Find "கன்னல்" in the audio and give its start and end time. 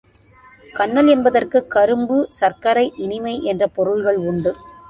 0.73-1.07